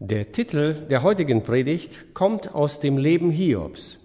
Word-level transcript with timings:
Der 0.00 0.30
Titel 0.30 0.74
der 0.88 1.02
heutigen 1.02 1.42
Predigt 1.42 2.14
kommt 2.14 2.54
aus 2.54 2.78
dem 2.78 2.98
Leben 2.98 3.32
Hiobs. 3.32 3.98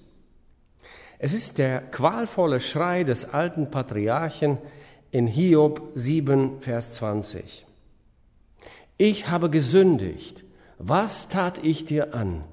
Es 1.19 1.35
ist 1.35 1.59
der 1.59 1.81
qualvolle 1.81 2.61
Schrei 2.61 3.03
des 3.03 3.25
alten 3.25 3.69
Patriarchen 3.69 4.57
in 5.11 5.27
Hiob 5.27 5.91
7, 5.93 6.61
Vers 6.61 6.93
20. 6.93 7.67
Ich 8.97 9.29
habe 9.29 9.51
gesündigt. 9.51 10.43
Was 10.79 11.29
tat 11.29 11.63
ich 11.63 11.85
dir 11.85 12.15
an? 12.15 12.43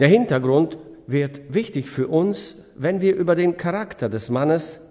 Der 0.00 0.08
Hintergrund 0.08 0.76
wird 1.06 1.54
wichtig 1.54 1.88
für 1.88 2.08
uns, 2.08 2.56
wenn 2.76 3.00
wir 3.00 3.16
über 3.16 3.34
den 3.34 3.56
Charakter 3.56 4.10
des 4.10 4.28
Mannes, 4.28 4.82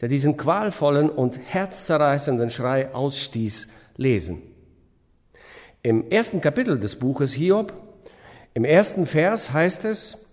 der 0.00 0.08
diesen 0.08 0.38
qualvollen 0.38 1.10
und 1.10 1.38
herzzerreißenden 1.38 2.48
Schrei 2.48 2.94
ausstieß, 2.94 3.68
lesen. 3.98 4.51
Im 5.84 6.10
ersten 6.10 6.40
Kapitel 6.40 6.78
des 6.78 6.96
Buches 6.96 7.32
Hiob, 7.32 7.72
im 8.54 8.64
ersten 8.64 9.04
Vers 9.04 9.52
heißt 9.52 9.84
es, 9.84 10.28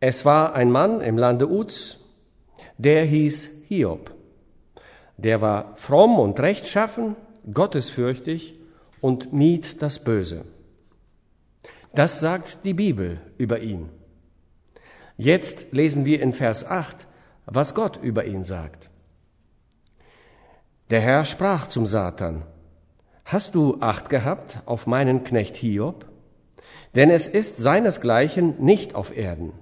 es 0.00 0.26
war 0.26 0.54
ein 0.54 0.70
Mann 0.70 1.00
im 1.00 1.16
Lande 1.16 1.50
Uz, 1.50 2.00
der 2.76 3.04
hieß 3.04 3.64
Hiob. 3.68 4.12
Der 5.16 5.40
war 5.40 5.74
fromm 5.76 6.18
und 6.18 6.38
rechtschaffen, 6.40 7.16
gottesfürchtig 7.52 8.54
und 9.00 9.32
mied 9.32 9.80
das 9.80 10.04
Böse. 10.04 10.44
Das 11.94 12.20
sagt 12.20 12.66
die 12.66 12.74
Bibel 12.74 13.18
über 13.38 13.60
ihn. 13.60 13.88
Jetzt 15.16 15.72
lesen 15.72 16.04
wir 16.04 16.20
in 16.20 16.34
Vers 16.34 16.66
8, 16.66 17.06
was 17.46 17.74
Gott 17.74 17.98
über 18.02 18.26
ihn 18.26 18.44
sagt. 18.44 18.90
Der 20.90 21.00
Herr 21.00 21.24
sprach 21.24 21.68
zum 21.68 21.86
Satan, 21.86 22.42
Hast 23.26 23.56
du 23.56 23.78
Acht 23.80 24.08
gehabt 24.08 24.60
auf 24.66 24.86
meinen 24.86 25.24
Knecht 25.24 25.56
Hiob? 25.56 26.06
Denn 26.94 27.10
es 27.10 27.26
ist 27.26 27.56
seinesgleichen 27.56 28.54
nicht 28.64 28.94
auf 28.94 29.16
Erden. 29.16 29.52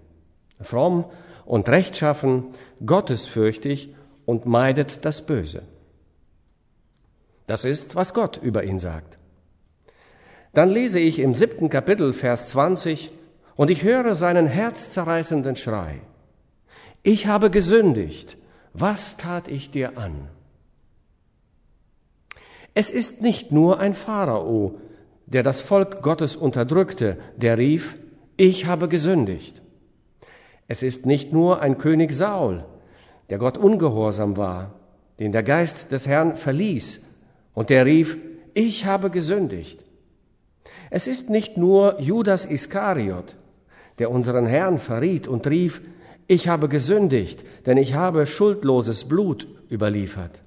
Fromm 0.61 1.07
und 1.47 1.71
rechtschaffen, 1.71 2.49
gottesfürchtig 2.85 3.95
und 4.27 4.45
meidet 4.45 5.07
das 5.07 5.23
Böse. 5.23 5.63
Das 7.47 7.65
ist, 7.65 7.97
was 7.97 8.13
Gott 8.13 8.37
über 8.37 8.65
ihn 8.65 8.79
sagt. 8.79 9.17
Dann 10.53 10.69
lese 10.69 10.99
ich 11.01 11.19
im 11.19 11.35
siebten 11.35 11.71
Kapitel, 11.71 12.13
Vers 12.13 12.49
20, 12.49 13.13
und 13.57 13.71
ich 13.71 13.83
höre 13.83 14.15
seinen 14.15 14.47
herzzerreißenden 14.47 15.57
Schrei. 15.57 16.03
Ich 17.03 17.29
habe 17.29 17.49
gesündigt. 17.49 18.37
Was 18.75 19.17
tat 19.17 19.49
ich 19.49 19.71
dir 19.71 19.97
an? 19.97 20.29
Es 22.75 22.91
ist 22.91 23.23
nicht 23.23 23.53
nur 23.53 23.79
ein 23.79 23.95
Pharao, 23.95 24.81
der 25.27 25.45
das 25.45 25.61
Volk 25.61 26.03
Gottes 26.03 26.35
unterdrückte, 26.35 27.19
der 27.37 27.57
rief, 27.57 27.97
ich 28.37 28.67
habe 28.67 28.89
gesündigt. 28.89 29.63
Es 30.67 30.83
ist 30.83 31.07
nicht 31.07 31.33
nur 31.33 31.63
ein 31.63 31.79
König 31.79 32.13
Saul, 32.13 32.65
der 33.31 33.39
Gott 33.39 33.59
ungehorsam 33.59 34.37
war, 34.37 34.75
den 35.21 35.31
der 35.31 35.45
Geist 35.45 35.93
des 35.93 36.09
Herrn 36.09 36.35
verließ 36.35 37.07
und 37.55 37.71
der 37.71 37.87
rief, 37.87 38.19
ich 38.55 38.87
habe 38.87 39.11
gesündigt. 39.11 39.85
Es 40.91 41.07
ist 41.07 41.31
nicht 41.31 41.57
nur 41.57 42.01
Judas 42.01 42.45
Iskariot, 42.45 43.37
der 44.01 44.11
unseren 44.11 44.47
Herrn 44.47 44.79
verriet 44.79 45.29
und 45.29 45.47
rief, 45.47 45.81
ich 46.27 46.49
habe 46.49 46.69
gesündigt, 46.69 47.45
denn 47.67 47.77
ich 47.77 47.95
habe 47.95 48.27
schuldloses 48.27 49.05
Blut 49.05 49.47
überliefert 49.71 50.44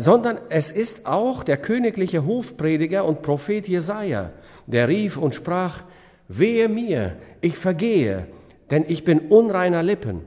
sondern 0.00 0.38
es 0.48 0.70
ist 0.70 1.04
auch 1.04 1.42
der 1.42 1.58
königliche 1.58 2.24
Hofprediger 2.24 3.04
und 3.04 3.20
Prophet 3.20 3.68
Jesaja, 3.68 4.30
der 4.66 4.88
rief 4.88 5.18
und 5.18 5.34
sprach, 5.34 5.82
wehe 6.26 6.70
mir, 6.70 7.16
ich 7.42 7.58
vergehe, 7.58 8.26
denn 8.70 8.86
ich 8.88 9.04
bin 9.04 9.18
unreiner 9.28 9.82
Lippen. 9.82 10.22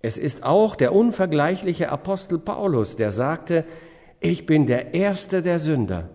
Es 0.00 0.18
ist 0.18 0.42
auch 0.42 0.74
der 0.74 0.92
unvergleichliche 0.92 1.90
Apostel 1.90 2.40
Paulus, 2.40 2.96
der 2.96 3.12
sagte, 3.12 3.64
ich 4.18 4.44
bin 4.44 4.66
der 4.66 4.92
erste 4.92 5.40
der 5.40 5.60
Sünder. 5.60 6.08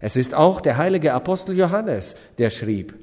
Es 0.00 0.16
ist 0.16 0.34
auch 0.34 0.60
der 0.60 0.76
heilige 0.76 1.14
Apostel 1.14 1.56
Johannes, 1.56 2.16
der 2.36 2.50
schrieb, 2.50 2.94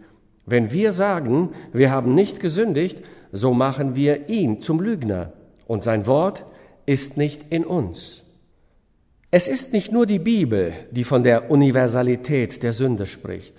wenn 0.46 0.72
wir 0.72 0.92
sagen, 0.92 1.56
wir 1.74 1.90
haben 1.90 2.14
nicht 2.14 2.40
gesündigt, 2.40 3.02
so 3.32 3.56
machen 3.56 3.96
wir 3.96 4.30
ihn 4.30 4.62
zum 4.62 4.80
Lügner 4.80 5.34
und 5.66 5.84
sein 5.84 6.06
Wort 6.06 6.46
ist 6.92 7.16
nicht 7.16 7.46
in 7.50 7.64
uns. 7.64 8.24
Es 9.32 9.48
ist 9.48 9.72
nicht 9.72 9.94
nur 9.94 10.06
die 10.06 10.20
Bibel, 10.20 10.74
die 10.92 11.06
von 11.06 11.24
der 11.24 11.50
Universalität 11.50 12.62
der 12.64 12.74
Sünde 12.74 13.06
spricht. 13.06 13.54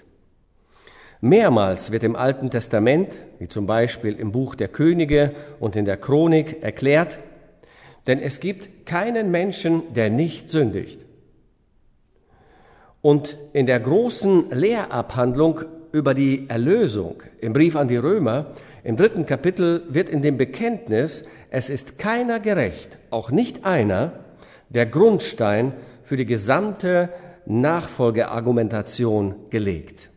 Mehrmals 1.22 1.90
wird 1.90 2.02
im 2.02 2.14
Alten 2.14 2.50
Testament, 2.50 3.16
wie 3.38 3.48
zum 3.48 3.64
Beispiel 3.66 4.16
im 4.16 4.32
Buch 4.32 4.54
der 4.54 4.68
Könige 4.68 5.32
und 5.60 5.76
in 5.76 5.86
der 5.86 5.96
Chronik, 5.96 6.62
erklärt, 6.62 7.20
denn 8.06 8.18
es 8.18 8.38
gibt 8.38 8.84
keinen 8.84 9.30
Menschen, 9.30 9.94
der 9.94 10.10
nicht 10.10 10.50
sündigt. 10.50 11.06
Und 13.00 13.38
in 13.54 13.64
der 13.64 13.80
großen 13.80 14.50
Lehrabhandlung 14.50 15.62
über 15.92 16.12
die 16.12 16.50
Erlösung 16.50 17.22
im 17.40 17.54
Brief 17.54 17.76
an 17.76 17.88
die 17.88 17.96
Römer, 17.96 18.52
im 18.84 18.96
dritten 18.96 19.26
Kapitel, 19.26 19.82
wird 19.88 20.08
in 20.08 20.22
dem 20.22 20.36
Bekenntnis, 20.36 21.24
es 21.50 21.70
ist 21.70 21.98
keiner 21.98 22.40
gerecht, 22.40 22.98
auch 23.10 23.30
nicht 23.30 23.64
einer, 23.64 24.12
der 24.70 24.86
Grundstein 24.86 25.72
für 26.02 26.16
die 26.16 26.26
gesamte 26.26 27.10
Nachfolgeargumentation 27.46 29.34
gelegt. 29.50 30.10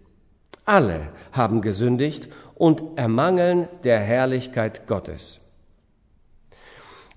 Alle 0.66 1.10
haben 1.32 1.62
gesündigt 1.62 2.28
und 2.56 2.98
ermangeln 2.98 3.68
der 3.84 4.00
Herrlichkeit 4.00 4.88
Gottes. 4.88 5.40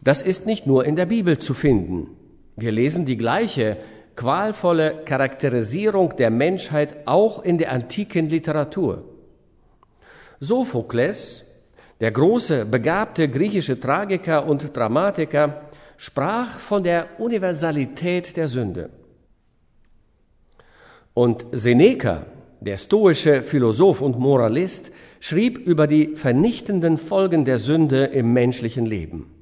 Das 0.00 0.22
ist 0.22 0.46
nicht 0.46 0.66
nur 0.66 0.84
in 0.84 0.96
der 0.96 1.06
Bibel 1.06 1.38
zu 1.38 1.54
finden. 1.54 2.08
Wir 2.56 2.72
lesen 2.72 3.06
die 3.06 3.16
gleiche 3.16 3.78
qualvolle 4.16 5.02
Charakterisierung 5.04 6.16
der 6.16 6.30
Menschheit 6.30 7.06
auch 7.06 7.42
in 7.42 7.56
der 7.56 7.72
antiken 7.72 8.28
Literatur. 8.28 9.04
Sophokles, 10.40 11.44
der 12.00 12.12
große, 12.12 12.64
begabte 12.66 13.28
griechische 13.28 13.78
Tragiker 13.78 14.46
und 14.46 14.76
Dramatiker, 14.76 15.62
sprach 15.96 16.58
von 16.58 16.82
der 16.82 17.18
Universalität 17.18 18.36
der 18.36 18.48
Sünde. 18.48 18.90
Und 21.12 21.46
Seneca, 21.50 22.26
der 22.60 22.78
stoische 22.78 23.42
Philosoph 23.42 24.00
und 24.00 24.18
Moralist, 24.18 24.92
schrieb 25.18 25.58
über 25.58 25.88
die 25.88 26.14
vernichtenden 26.14 26.96
Folgen 26.96 27.44
der 27.44 27.58
Sünde 27.58 28.04
im 28.04 28.32
menschlichen 28.32 28.86
Leben. 28.86 29.34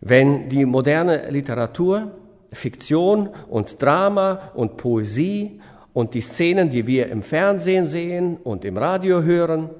Wenn 0.00 0.48
die 0.48 0.64
moderne 0.64 1.28
Literatur 1.30 2.12
Fiktion 2.52 3.28
und 3.48 3.82
Drama 3.82 4.52
und 4.54 4.76
Poesie 4.76 5.60
und 5.96 6.12
die 6.12 6.20
Szenen, 6.20 6.68
die 6.68 6.86
wir 6.86 7.08
im 7.08 7.22
Fernsehen 7.22 7.86
sehen 7.86 8.36
und 8.44 8.66
im 8.66 8.76
Radio 8.76 9.22
hören. 9.22 9.70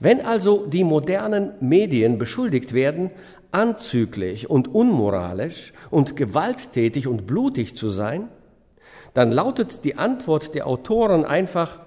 Wenn 0.00 0.22
also 0.22 0.64
die 0.64 0.84
modernen 0.84 1.50
Medien 1.60 2.16
beschuldigt 2.16 2.72
werden, 2.72 3.10
anzüglich 3.52 4.48
und 4.48 4.68
unmoralisch 4.74 5.74
und 5.90 6.16
gewalttätig 6.16 7.06
und 7.06 7.26
blutig 7.26 7.76
zu 7.76 7.90
sein, 7.90 8.30
dann 9.12 9.32
lautet 9.32 9.84
die 9.84 9.96
Antwort 9.96 10.54
der 10.54 10.66
Autoren 10.66 11.26
einfach, 11.26 11.80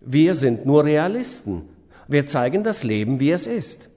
wir 0.00 0.34
sind 0.34 0.66
nur 0.66 0.84
Realisten, 0.84 1.68
wir 2.08 2.26
zeigen 2.26 2.64
das 2.64 2.82
Leben, 2.82 3.20
wie 3.20 3.30
es 3.30 3.46
ist. 3.46 3.88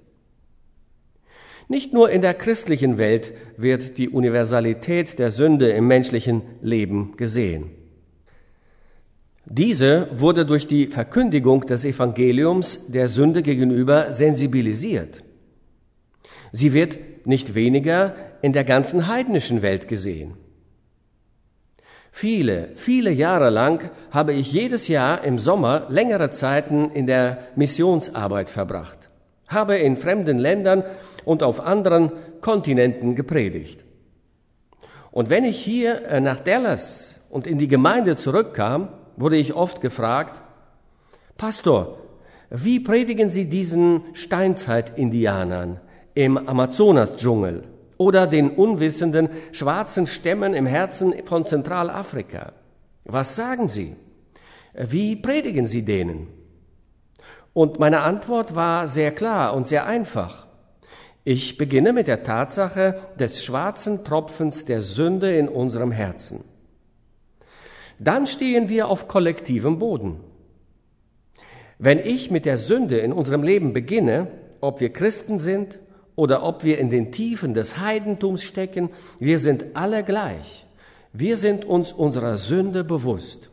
Nicht 1.67 1.93
nur 1.93 2.11
in 2.11 2.21
der 2.21 2.35
christlichen 2.35 2.99
Welt 2.99 3.31
wird 3.57 3.97
die 3.97 4.07
Universalität 4.07 5.17
der 5.17 5.31
Sünde 5.31 5.69
im 5.69 5.87
menschlichen 5.87 6.43
Leben 6.61 7.17
gesehen. 7.17 7.84
Diese 9.45 10.07
wurde 10.11 10.45
durch 10.45 10.65
die 10.65 10.87
Verkündigung 10.87 11.65
des 11.65 11.85
Evangeliums 11.85 12.87
der 12.87 13.07
Sünde 13.07 13.43
gegenüber 13.43 14.11
sensibilisiert. 14.11 15.21
Sie 16.51 16.73
wird 16.73 16.97
nicht 17.25 17.53
weniger 17.53 18.15
in 18.41 18.53
der 18.53 18.63
ganzen 18.63 19.07
heidnischen 19.07 19.61
Welt 19.61 19.87
gesehen. 19.87 20.33
Viele, 22.11 22.69
viele 22.75 23.11
Jahre 23.11 23.49
lang 23.49 23.91
habe 24.09 24.33
ich 24.33 24.51
jedes 24.51 24.87
Jahr 24.87 25.23
im 25.23 25.37
Sommer 25.37 25.87
längere 25.89 26.29
Zeiten 26.29 26.89
in 26.91 27.07
der 27.07 27.39
Missionsarbeit 27.55 28.49
verbracht, 28.49 28.97
habe 29.47 29.75
in 29.75 29.97
fremden 29.97 30.37
Ländern 30.37 30.83
und 31.25 31.43
auf 31.43 31.59
anderen 31.59 32.11
Kontinenten 32.39 33.15
gepredigt. 33.15 33.83
Und 35.11 35.29
wenn 35.29 35.43
ich 35.43 35.57
hier 35.57 36.05
äh, 36.05 36.21
nach 36.21 36.39
Dallas 36.39 37.19
und 37.29 37.47
in 37.47 37.57
die 37.57 37.67
Gemeinde 37.67 38.17
zurückkam, 38.17 38.89
wurde 39.17 39.37
ich 39.37 39.53
oft 39.53 39.81
gefragt, 39.81 40.41
Pastor, 41.37 41.97
wie 42.49 42.79
predigen 42.79 43.29
Sie 43.29 43.49
diesen 43.49 44.01
Steinzeit-Indianern 44.13 45.79
im 46.13 46.37
Amazonas-Dschungel 46.37 47.63
oder 47.97 48.27
den 48.27 48.51
unwissenden 48.51 49.29
schwarzen 49.51 50.07
Stämmen 50.07 50.53
im 50.53 50.65
Herzen 50.65 51.13
von 51.25 51.45
Zentralafrika? 51.45 52.53
Was 53.03 53.35
sagen 53.35 53.67
Sie? 53.67 53.95
Wie 54.73 55.15
predigen 55.15 55.67
Sie 55.67 55.83
denen? 55.83 56.27
Und 57.53 57.79
meine 57.79 58.01
Antwort 58.01 58.55
war 58.55 58.87
sehr 58.87 59.11
klar 59.11 59.55
und 59.55 59.67
sehr 59.67 59.85
einfach. 59.85 60.45
Ich 61.23 61.57
beginne 61.57 61.91
mit 61.91 62.07
der 62.07 62.23
Tatsache 62.23 62.99
des 63.19 63.43
schwarzen 63.43 64.03
Tropfens 64.03 64.65
der 64.65 64.81
Sünde 64.81 65.35
in 65.35 65.47
unserem 65.47 65.91
Herzen. 65.91 66.43
Dann 67.99 68.27
stehen 68.27 68.69
wir 68.69 68.87
auf 68.87 69.07
kollektivem 69.07 69.79
Boden. 69.79 70.19
Wenn 71.77 71.99
ich 71.99 72.31
mit 72.31 72.45
der 72.45 72.57
Sünde 72.57 72.97
in 72.99 73.11
unserem 73.11 73.43
Leben 73.43 73.73
beginne, 73.73 74.27
ob 74.61 74.79
wir 74.79 74.91
Christen 74.91 75.39
sind 75.39 75.79
oder 76.15 76.43
ob 76.43 76.63
wir 76.63 76.79
in 76.79 76.89
den 76.89 77.11
Tiefen 77.11 77.53
des 77.53 77.79
Heidentums 77.79 78.43
stecken, 78.43 78.89
wir 79.19 79.39
sind 79.39 79.65
alle 79.73 80.03
gleich. 80.03 80.65
Wir 81.11 81.37
sind 81.37 81.65
uns 81.65 81.91
unserer 81.91 82.37
Sünde 82.37 82.83
bewusst. 82.83 83.49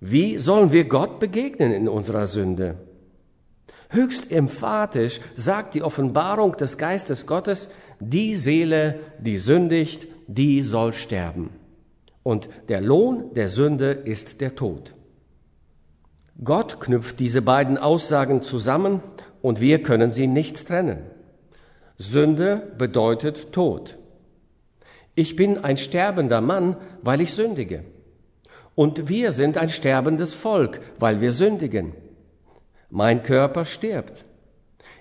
Wie 0.00 0.38
sollen 0.38 0.72
wir 0.72 0.84
Gott 0.84 1.20
begegnen 1.20 1.72
in 1.72 1.88
unserer 1.88 2.26
Sünde? 2.26 2.76
Höchst 3.88 4.32
emphatisch 4.32 5.20
sagt 5.36 5.74
die 5.74 5.82
Offenbarung 5.82 6.56
des 6.56 6.78
Geistes 6.78 7.26
Gottes, 7.26 7.68
die 8.00 8.36
Seele, 8.36 9.00
die 9.20 9.38
sündigt, 9.38 10.08
die 10.26 10.62
soll 10.62 10.92
sterben. 10.94 11.50
Und 12.22 12.48
der 12.68 12.80
Lohn 12.80 13.34
der 13.34 13.48
Sünde 13.48 13.90
ist 13.90 14.40
der 14.40 14.54
Tod. 14.54 14.94
Gott 16.42 16.80
knüpft 16.80 17.20
diese 17.20 17.42
beiden 17.42 17.78
Aussagen 17.78 18.42
zusammen 18.42 19.02
und 19.42 19.60
wir 19.60 19.82
können 19.82 20.12
sie 20.12 20.26
nicht 20.26 20.66
trennen. 20.66 20.98
Sünde 21.98 22.72
bedeutet 22.78 23.52
Tod. 23.52 23.98
Ich 25.14 25.36
bin 25.36 25.62
ein 25.62 25.76
sterbender 25.76 26.40
Mann, 26.40 26.76
weil 27.02 27.20
ich 27.20 27.32
sündige. 27.32 27.84
Und 28.74 29.08
wir 29.08 29.32
sind 29.32 29.58
ein 29.58 29.68
sterbendes 29.68 30.32
Volk, 30.32 30.80
weil 30.98 31.20
wir 31.20 31.32
sündigen. 31.32 31.92
Mein 32.88 33.22
Körper 33.22 33.64
stirbt. 33.66 34.24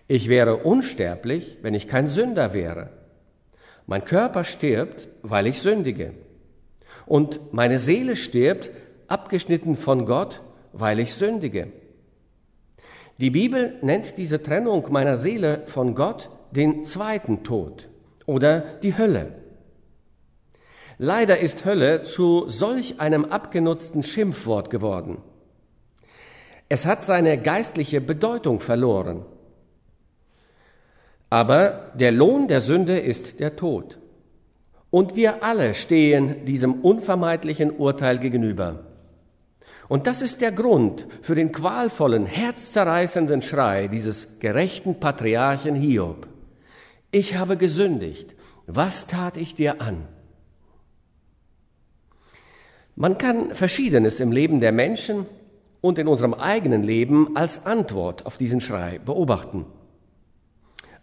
Ich 0.07 0.27
wäre 0.27 0.57
unsterblich, 0.57 1.59
wenn 1.61 1.73
ich 1.73 1.87
kein 1.87 2.09
Sünder 2.09 2.53
wäre. 2.53 2.89
Mein 3.87 4.03
Körper 4.03 4.43
stirbt, 4.43 5.07
weil 5.21 5.47
ich 5.47 5.61
sündige. 5.61 6.13
Und 7.11 7.51
meine 7.51 7.77
Seele 7.77 8.15
stirbt, 8.15 8.69
abgeschnitten 9.07 9.75
von 9.75 10.05
Gott, 10.05 10.39
weil 10.71 10.97
ich 10.97 11.13
sündige. 11.13 11.67
Die 13.17 13.31
Bibel 13.31 13.73
nennt 13.81 14.17
diese 14.17 14.41
Trennung 14.41 14.87
meiner 14.91 15.17
Seele 15.17 15.63
von 15.65 15.93
Gott 15.93 16.29
den 16.51 16.85
zweiten 16.85 17.43
Tod 17.43 17.89
oder 18.25 18.61
die 18.81 18.97
Hölle. 18.97 19.33
Leider 20.99 21.39
ist 21.39 21.65
Hölle 21.65 22.03
zu 22.03 22.47
solch 22.47 23.01
einem 23.01 23.25
abgenutzten 23.25 24.03
Schimpfwort 24.03 24.69
geworden. 24.69 25.17
Es 26.69 26.85
hat 26.85 27.03
seine 27.03 27.37
geistliche 27.37 27.99
Bedeutung 27.99 28.61
verloren. 28.61 29.25
Aber 31.29 31.91
der 31.93 32.13
Lohn 32.13 32.47
der 32.47 32.61
Sünde 32.61 32.97
ist 32.97 33.41
der 33.41 33.57
Tod. 33.57 33.97
Und 34.91 35.15
wir 35.15 35.41
alle 35.43 35.73
stehen 35.73 36.45
diesem 36.45 36.81
unvermeidlichen 36.81 37.71
Urteil 37.71 38.19
gegenüber. 38.19 38.85
Und 39.87 40.05
das 40.05 40.21
ist 40.21 40.41
der 40.41 40.51
Grund 40.51 41.07
für 41.21 41.33
den 41.35 41.51
qualvollen, 41.51 42.25
herzzerreißenden 42.25 43.41
Schrei 43.41 43.87
dieses 43.87 44.39
gerechten 44.39 44.99
Patriarchen 44.99 45.75
Hiob. 45.75 46.27
Ich 47.11 47.35
habe 47.35 47.57
gesündigt. 47.57 48.35
Was 48.67 49.07
tat 49.07 49.35
ich 49.35 49.55
dir 49.55 49.81
an? 49.81 50.07
Man 52.95 53.17
kann 53.17 53.53
Verschiedenes 53.55 54.19
im 54.19 54.31
Leben 54.31 54.61
der 54.61 54.71
Menschen 54.71 55.25
und 55.81 55.97
in 55.97 56.07
unserem 56.07 56.33
eigenen 56.33 56.83
Leben 56.83 57.35
als 57.35 57.65
Antwort 57.65 58.25
auf 58.25 58.37
diesen 58.37 58.61
Schrei 58.61 58.99
beobachten. 58.99 59.65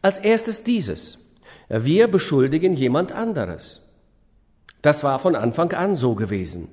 Als 0.00 0.18
erstes 0.18 0.62
dieses. 0.62 1.27
Wir 1.68 2.08
beschuldigen 2.08 2.74
jemand 2.74 3.12
anderes. 3.12 3.82
Das 4.80 5.04
war 5.04 5.18
von 5.18 5.34
Anfang 5.34 5.72
an 5.72 5.96
so 5.96 6.14
gewesen. 6.14 6.68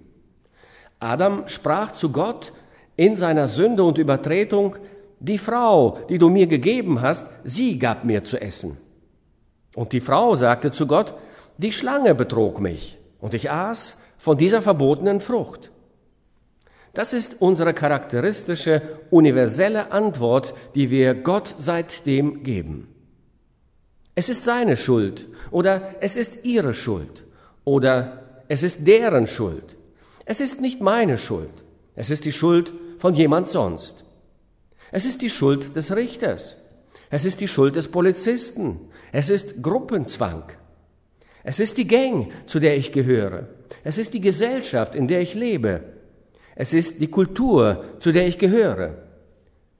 Adam 0.99 1.47
sprach 1.47 1.91
zu 1.91 2.11
Gott 2.11 2.53
in 2.95 3.17
seiner 3.17 3.47
Sünde 3.47 3.83
und 3.83 3.97
Übertretung, 3.97 4.77
die 5.19 5.37
Frau, 5.37 5.99
die 6.09 6.17
du 6.17 6.29
mir 6.29 6.47
gegeben 6.47 7.01
hast, 7.01 7.27
sie 7.43 7.79
gab 7.79 8.05
mir 8.05 8.23
zu 8.23 8.41
essen. 8.41 8.77
Und 9.75 9.91
die 9.91 10.01
Frau 10.01 10.35
sagte 10.35 10.71
zu 10.71 10.87
Gott, 10.87 11.13
die 11.57 11.73
Schlange 11.73 12.15
betrog 12.15 12.59
mich 12.59 12.97
und 13.19 13.33
ich 13.33 13.51
aß 13.51 14.01
von 14.17 14.37
dieser 14.37 14.61
verbotenen 14.61 15.19
Frucht. 15.19 15.71
Das 16.93 17.11
ist 17.11 17.41
unsere 17.41 17.73
charakteristische, 17.73 18.81
universelle 19.09 19.91
Antwort, 19.91 20.53
die 20.75 20.89
wir 20.89 21.13
Gott 21.13 21.55
seitdem 21.57 22.43
geben. 22.43 22.94
Es 24.15 24.29
ist 24.29 24.45
seine 24.45 24.77
Schuld 24.77 25.27
oder 25.51 25.95
es 25.99 26.15
ist 26.15 26.45
ihre 26.45 26.73
Schuld 26.73 27.23
oder 27.65 28.23
es 28.47 28.63
ist 28.63 28.87
deren 28.87 29.27
Schuld. 29.27 29.75
Es 30.25 30.39
ist 30.39 30.61
nicht 30.61 30.81
meine 30.81 31.17
Schuld. 31.17 31.51
Es 31.95 32.09
ist 32.09 32.25
die 32.25 32.31
Schuld 32.31 32.73
von 32.97 33.13
jemand 33.13 33.49
sonst. 33.49 34.05
Es 34.91 35.05
ist 35.05 35.21
die 35.21 35.29
Schuld 35.29 35.75
des 35.75 35.95
Richters. 35.95 36.55
Es 37.09 37.25
ist 37.25 37.41
die 37.41 37.47
Schuld 37.47 37.75
des 37.75 37.89
Polizisten. 37.89 38.89
Es 39.11 39.29
ist 39.29 39.61
Gruppenzwang. 39.61 40.43
Es 41.43 41.59
ist 41.59 41.77
die 41.77 41.87
Gang, 41.87 42.31
zu 42.47 42.59
der 42.59 42.75
ich 42.77 42.91
gehöre. 42.91 43.49
Es 43.83 43.97
ist 43.97 44.13
die 44.13 44.21
Gesellschaft, 44.21 44.95
in 44.95 45.07
der 45.07 45.21
ich 45.21 45.35
lebe. 45.35 45.81
Es 46.55 46.73
ist 46.73 47.01
die 47.01 47.09
Kultur, 47.11 47.83
zu 47.99 48.11
der 48.11 48.27
ich 48.27 48.37
gehöre. 48.37 48.97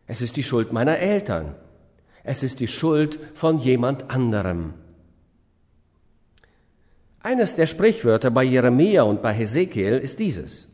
Es 0.08 0.22
ist 0.22 0.36
die 0.36 0.44
Schuld 0.44 0.74
meiner 0.74 1.00
Eltern. 1.00 1.56
Es 2.28 2.42
ist 2.42 2.60
die 2.60 2.68
Schuld 2.68 3.20
von 3.36 3.60
jemand 3.60 4.10
anderem. 4.10 4.74
Eines 7.22 7.56
der 7.56 7.68
Sprichwörter 7.68 8.32
bei 8.32 8.44
Jeremia 8.44 9.04
und 9.04 9.22
bei 9.22 9.32
Hesekiel 9.32 9.98
ist 10.00 10.20
dieses. 10.20 10.74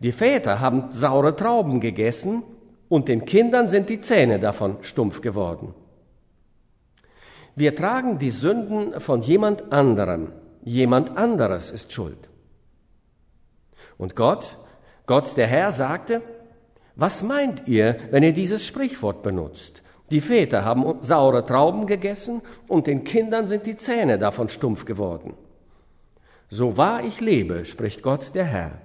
Die 0.00 0.12
Väter 0.12 0.60
haben 0.60 0.90
saure 0.90 1.34
Trauben 1.34 1.80
gegessen 1.80 2.42
und 2.90 3.08
den 3.08 3.24
Kindern 3.24 3.68
sind 3.68 3.88
die 3.88 4.00
Zähne 4.00 4.38
davon 4.38 4.76
stumpf 4.82 5.22
geworden. 5.22 5.74
Wir 7.56 7.74
tragen 7.74 8.18
die 8.18 8.30
Sünden 8.30 9.00
von 9.00 9.22
jemand 9.22 9.72
anderem. 9.72 10.32
Jemand 10.62 11.16
anderes 11.16 11.70
ist 11.70 11.92
schuld. 11.92 12.28
Und 13.96 14.14
Gott, 14.14 14.58
Gott 15.06 15.36
der 15.38 15.46
Herr 15.46 15.72
sagte, 15.72 16.20
was 16.96 17.22
meint 17.22 17.66
ihr, 17.66 17.96
wenn 18.10 18.22
ihr 18.22 18.32
dieses 18.32 18.66
Sprichwort 18.66 19.22
benutzt? 19.22 19.82
Die 20.14 20.20
Väter 20.20 20.64
haben 20.64 21.02
saure 21.02 21.44
Trauben 21.44 21.88
gegessen 21.88 22.40
und 22.68 22.86
den 22.86 23.02
Kindern 23.02 23.48
sind 23.48 23.66
die 23.66 23.76
Zähne 23.76 24.16
davon 24.16 24.48
stumpf 24.48 24.84
geworden. 24.84 25.34
So 26.48 26.76
wahr 26.76 27.02
ich 27.02 27.20
lebe, 27.20 27.64
spricht 27.64 28.00
Gott 28.04 28.32
der 28.32 28.44
Herr, 28.44 28.78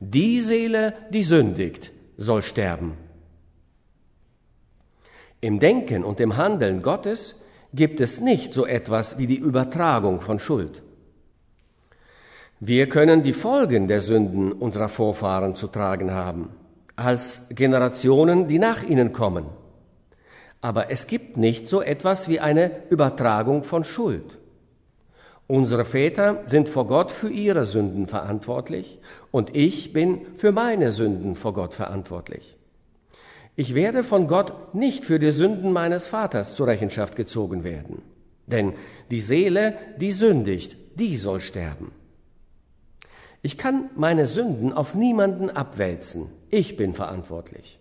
die 0.00 0.40
Seele, 0.40 0.94
die 1.10 1.22
sündigt, 1.22 1.92
soll 2.16 2.42
sterben. 2.42 2.94
Im 5.40 5.60
Denken 5.60 6.02
und 6.02 6.18
im 6.18 6.36
Handeln 6.36 6.82
Gottes 6.82 7.36
gibt 7.72 8.00
es 8.00 8.20
nicht 8.20 8.52
so 8.52 8.66
etwas 8.66 9.16
wie 9.16 9.28
die 9.28 9.38
Übertragung 9.38 10.20
von 10.20 10.40
Schuld. 10.40 10.82
Wir 12.58 12.88
können 12.88 13.22
die 13.22 13.32
Folgen 13.32 13.86
der 13.86 14.00
Sünden 14.00 14.50
unserer 14.50 14.88
Vorfahren 14.88 15.54
zu 15.54 15.68
tragen 15.68 16.10
haben, 16.10 16.50
als 16.96 17.46
Generationen, 17.50 18.48
die 18.48 18.58
nach 18.58 18.82
ihnen 18.82 19.12
kommen. 19.12 19.46
Aber 20.64 20.90
es 20.90 21.08
gibt 21.08 21.36
nicht 21.36 21.68
so 21.68 21.82
etwas 21.82 22.26
wie 22.26 22.40
eine 22.40 22.88
Übertragung 22.88 23.64
von 23.64 23.84
Schuld. 23.84 24.38
Unsere 25.46 25.84
Väter 25.84 26.40
sind 26.46 26.70
vor 26.70 26.86
Gott 26.86 27.10
für 27.10 27.28
ihre 27.28 27.66
Sünden 27.66 28.06
verantwortlich 28.06 28.98
und 29.30 29.54
ich 29.54 29.92
bin 29.92 30.22
für 30.36 30.52
meine 30.52 30.90
Sünden 30.90 31.36
vor 31.36 31.52
Gott 31.52 31.74
verantwortlich. 31.74 32.56
Ich 33.56 33.74
werde 33.74 34.02
von 34.02 34.26
Gott 34.26 34.74
nicht 34.74 35.04
für 35.04 35.18
die 35.18 35.32
Sünden 35.32 35.70
meines 35.70 36.06
Vaters 36.06 36.54
zur 36.56 36.68
Rechenschaft 36.68 37.14
gezogen 37.14 37.62
werden, 37.62 38.00
denn 38.46 38.72
die 39.10 39.20
Seele, 39.20 39.76
die 39.98 40.12
sündigt, 40.12 40.78
die 40.94 41.18
soll 41.18 41.40
sterben. 41.40 41.92
Ich 43.42 43.58
kann 43.58 43.90
meine 43.96 44.24
Sünden 44.24 44.72
auf 44.72 44.94
niemanden 44.94 45.50
abwälzen, 45.50 46.30
ich 46.48 46.78
bin 46.78 46.94
verantwortlich. 46.94 47.78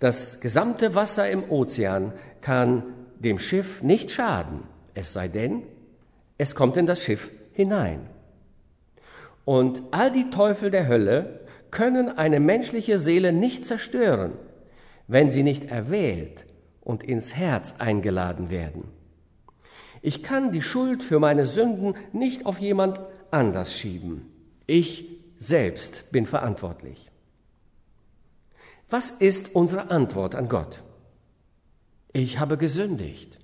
Das 0.00 0.40
gesamte 0.40 0.94
Wasser 0.94 1.30
im 1.30 1.50
Ozean 1.50 2.12
kann 2.40 2.82
dem 3.18 3.38
Schiff 3.38 3.82
nicht 3.82 4.10
schaden, 4.10 4.64
es 4.94 5.12
sei 5.12 5.28
denn, 5.28 5.62
es 6.38 6.54
kommt 6.54 6.76
in 6.76 6.86
das 6.86 7.04
Schiff 7.04 7.30
hinein. 7.52 8.08
Und 9.44 9.82
all 9.90 10.10
die 10.10 10.30
Teufel 10.30 10.70
der 10.70 10.88
Hölle 10.88 11.40
können 11.70 12.08
eine 12.08 12.40
menschliche 12.40 12.98
Seele 12.98 13.32
nicht 13.32 13.64
zerstören, 13.64 14.32
wenn 15.06 15.30
sie 15.30 15.42
nicht 15.42 15.70
erwählt 15.70 16.46
und 16.80 17.04
ins 17.04 17.36
Herz 17.36 17.74
eingeladen 17.78 18.50
werden. 18.50 18.88
Ich 20.00 20.24
kann 20.24 20.50
die 20.50 20.62
Schuld 20.62 21.02
für 21.02 21.20
meine 21.20 21.46
Sünden 21.46 21.94
nicht 22.12 22.44
auf 22.44 22.58
jemand 22.58 23.00
anders 23.30 23.76
schieben. 23.76 24.26
Ich 24.66 25.08
selbst 25.38 26.10
bin 26.10 26.26
verantwortlich. 26.26 27.11
Was 28.92 29.08
ist 29.08 29.54
unsere 29.54 29.90
Antwort 29.90 30.34
an 30.34 30.48
Gott? 30.48 30.82
Ich 32.12 32.38
habe 32.38 32.58
gesündigt. 32.58 33.38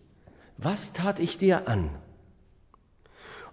Was 0.59 0.93
tat 0.93 1.21
ich 1.21 1.38
dir 1.38 1.69
an? 1.69 1.88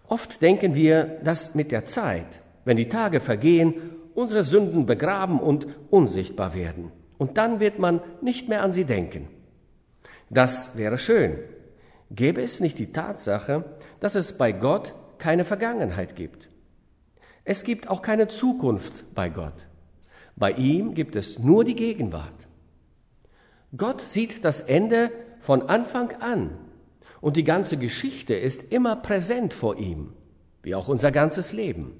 Oft 0.06 0.42
denken 0.42 0.76
wir, 0.76 1.06
dass 1.24 1.56
mit 1.56 1.72
der 1.72 1.86
Zeit, 1.86 2.42
wenn 2.66 2.76
die 2.76 2.90
Tage 2.90 3.22
vergehen, 3.22 3.76
unsere 4.14 4.44
Sünden 4.44 4.86
begraben 4.86 5.40
und 5.40 5.68
unsichtbar 5.90 6.54
werden. 6.54 6.92
Und 7.18 7.38
dann 7.38 7.62
wird 7.62 7.80
man 7.80 8.02
nicht 8.20 8.50
mehr 8.50 8.62
an 8.62 8.74
sie 8.74 8.84
denken. 8.84 9.30
Das 10.30 10.76
wäre 10.76 10.98
schön. 10.98 11.40
Gäbe 12.12 12.42
es 12.42 12.60
nicht 12.60 12.78
die 12.78 12.92
Tatsache, 12.92 13.64
dass 14.02 14.16
es 14.16 14.38
bei 14.38 14.52
Gott 14.52 14.94
keine 15.18 15.46
Vergangenheit 15.46 16.18
gibt. 16.18 16.50
Es 17.46 17.64
gibt 17.64 17.88
auch 17.88 18.02
keine 18.02 18.28
Zukunft 18.28 19.16
bei 19.16 19.30
Gott. 19.30 19.66
Bei 20.36 20.52
ihm 20.52 20.94
gibt 20.94 21.16
es 21.16 21.40
nur 21.40 21.64
die 21.64 21.76
Gegenwart. 21.76 22.48
Gott 23.78 24.02
sieht 24.02 24.44
das 24.44 24.62
Ende 24.62 25.12
von 25.40 25.64
Anfang 25.64 26.12
an 26.20 26.52
und 27.22 27.38
die 27.38 27.44
ganze 27.44 27.78
Geschichte 27.78 28.34
ist 28.34 28.72
immer 28.72 28.96
präsent 28.96 29.54
vor 29.54 29.78
ihm, 29.78 30.14
wie 30.64 30.76
auch 30.76 30.88
unser 30.88 31.12
ganzes 31.12 31.54
Leben. 31.54 32.00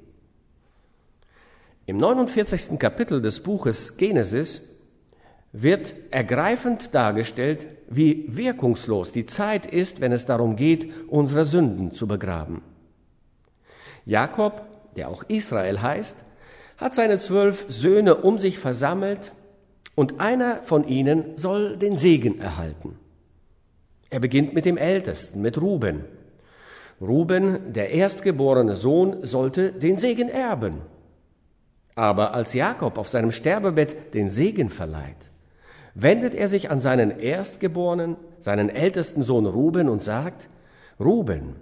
Im 1.86 1.98
49. 1.98 2.80
Kapitel 2.80 3.22
des 3.22 3.42
Buches 3.42 3.98
Genesis 3.98 4.76
wird 5.52 5.94
ergreifend 6.12 6.94
dargestellt, 6.94 7.68
wie 7.90 8.26
wirkungslos 8.28 9.12
die 9.12 9.26
Zeit 9.26 9.66
ist, 9.66 10.02
wenn 10.02 10.12
es 10.12 10.26
darum 10.26 10.56
geht, 10.56 10.92
unsere 11.08 11.46
Sünden 11.46 11.94
zu 11.94 12.08
begraben. 12.08 12.62
Jakob, 14.06 14.62
der 14.96 15.10
auch 15.10 15.24
Israel 15.28 15.82
heißt, 15.82 16.18
hat 16.78 16.94
seine 16.94 17.20
zwölf 17.20 17.66
Söhne 17.70 18.16
um 18.16 18.38
sich 18.38 18.60
versammelt 18.60 19.36
und 19.96 20.20
einer 20.20 20.62
von 20.64 20.86
ihnen 20.88 21.38
soll 21.38 21.78
den 21.78 21.96
Segen 21.96 22.40
erhalten. 22.40 23.00
Er 24.10 24.20
beginnt 24.20 24.54
mit 24.54 24.66
dem 24.66 24.78
Ältesten, 24.78 25.42
mit 25.42 25.62
Ruben. 25.62 26.06
Ruben, 27.02 27.74
der 27.74 27.92
erstgeborene 27.92 28.76
Sohn, 28.76 29.24
sollte 29.24 29.72
den 29.72 29.98
Segen 29.98 30.30
erben. 30.30 30.82
Aber 31.96 32.34
als 32.34 32.54
Jakob 32.54 32.98
auf 32.98 33.08
seinem 33.08 33.32
Sterbebett 33.32 34.14
den 34.14 34.30
Segen 34.30 34.70
verleiht, 34.70 35.30
wendet 35.94 36.36
er 36.36 36.48
sich 36.50 36.70
an 36.70 36.82
seinen 36.82 37.20
Erstgeborenen, 37.20 38.18
seinen 38.40 38.70
ältesten 38.70 39.24
Sohn 39.24 39.46
Ruben 39.46 39.88
und 39.90 40.04
sagt, 40.04 40.50
Ruben, 41.00 41.56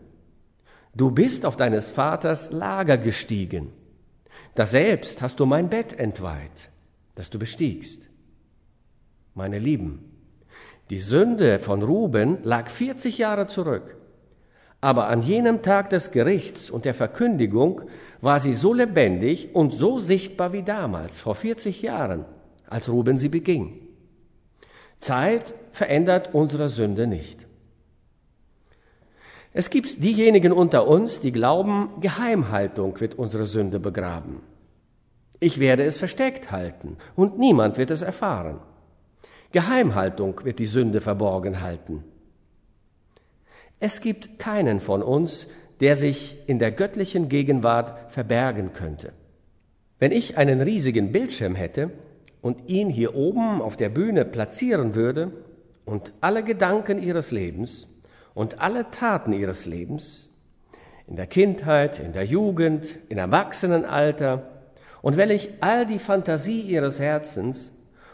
du 0.96 1.12
bist 1.12 1.46
auf 1.46 1.56
deines 1.56 1.92
Vaters 1.92 2.52
Lager 2.52 2.98
gestiegen. 2.98 3.72
Daselbst 4.56 5.22
hast 5.22 5.40
du 5.40 5.46
mein 5.46 5.70
Bett 5.70 5.98
entweiht, 5.98 6.70
das 7.16 7.30
du 7.30 7.40
bestiegst. 7.40 8.08
Meine 9.34 9.58
Lieben, 9.58 10.14
die 10.90 11.00
Sünde 11.00 11.58
von 11.60 11.82
Ruben 11.82 12.38
lag 12.44 12.70
40 12.70 13.18
Jahre 13.18 13.48
zurück. 13.48 13.98
Aber 14.80 15.08
an 15.08 15.22
jenem 15.22 15.62
Tag 15.62 15.90
des 15.90 16.12
Gerichts 16.12 16.70
und 16.70 16.86
der 16.86 16.94
Verkündigung 16.94 17.82
war 18.22 18.40
sie 18.40 18.54
so 18.54 18.74
lebendig 18.74 19.56
und 19.56 19.74
so 19.74 19.98
sichtbar 19.98 20.52
wie 20.54 20.62
damals, 20.62 21.22
vor 21.22 21.36
40 21.36 21.82
Jahren, 21.82 22.26
als 22.68 22.90
Ruben 22.90 23.18
sie 23.18 23.30
beging. 23.30 23.80
Zeit 25.00 25.54
verändert 25.72 26.30
unsere 26.34 26.70
Sünde 26.70 27.08
nicht. 27.08 27.48
Es 29.54 29.70
gibt 29.70 30.04
diejenigen 30.04 30.52
unter 30.52 30.88
uns, 30.88 31.20
die 31.20 31.32
glauben, 31.32 31.90
Geheimhaltung 32.02 33.00
wird 33.00 33.16
unsere 33.16 33.46
Sünde 33.46 33.80
begraben. 33.80 34.42
Ich 35.40 35.60
werde 35.60 35.84
es 35.84 35.98
versteckt 35.98 36.52
halten 36.52 36.98
und 37.16 37.38
niemand 37.38 37.78
wird 37.78 37.92
es 37.92 38.02
erfahren. 38.02 38.60
Geheimhaltung 39.52 40.44
wird 40.44 40.60
die 40.60 40.66
Sünde 40.66 41.02
verborgen 41.02 41.62
halten. 41.62 42.04
Es 43.80 44.02
gibt 44.02 44.40
keinen 44.40 44.80
von 44.80 45.04
uns, 45.04 45.48
der 45.80 45.96
sich 45.96 46.38
in 46.48 46.58
der 46.58 46.72
göttlichen 46.72 47.30
Gegenwart 47.30 48.12
verbergen 48.12 48.74
könnte. 48.74 49.12
Wenn 50.00 50.12
ich 50.12 50.38
einen 50.38 50.62
riesigen 50.62 51.12
Bildschirm 51.12 51.56
hätte, 51.56 51.92
und 52.44 52.70
ihn 52.70 52.90
hier 52.90 53.16
oben 53.16 53.62
auf 53.62 53.78
der 53.78 53.90
Bühne 53.90 54.26
platzieren 54.26 54.94
würde 54.94 55.32
und 55.86 56.12
alle 56.20 56.44
Gedanken 56.44 57.02
ihres 57.02 57.32
Lebens 57.32 57.88
und 58.34 58.62
alle 58.62 58.90
Taten 58.92 59.34
ihres 59.34 59.66
Lebens, 59.66 60.30
in 61.08 61.16
der 61.16 61.28
Kindheit, 61.28 62.00
in 62.00 62.14
der 62.14 62.26
Jugend, 62.26 62.98
im 63.10 63.18
Erwachsenenalter, 63.18 64.50
und 65.02 65.18
wenn 65.18 65.32
ich 65.32 65.50
all 65.60 65.86
die 65.86 66.00
Fantasie 66.00 66.62
ihres 66.62 67.00
Herzens 67.00 67.74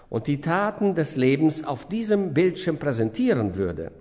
und 0.09 0.25
die 0.25 0.41
Taten 0.41 0.95
des 0.95 1.15
Lebens 1.15 1.63
auf 1.63 1.87
diesem 1.87 2.33
Bildschirm 2.33 2.77
präsentieren 2.77 3.55
würde, 3.55 3.91